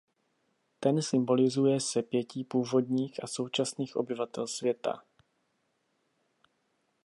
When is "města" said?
4.61-5.03